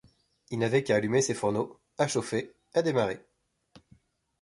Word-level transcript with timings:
Il 0.49 0.57
n’avait 0.57 0.83
qu’à 0.83 0.95
allumer 0.95 1.21
ses 1.21 1.35
fourneaux, 1.35 1.79
à 1.99 2.07
chauffer, 2.07 2.55
à 2.73 2.81
démarrer! 2.81 3.23